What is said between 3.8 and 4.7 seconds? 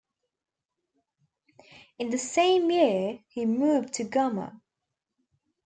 to Gama.